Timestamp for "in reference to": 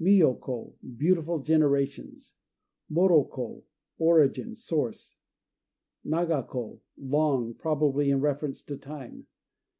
8.08-8.76